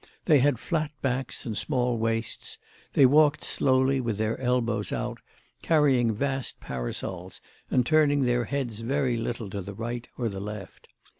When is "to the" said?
9.51-9.75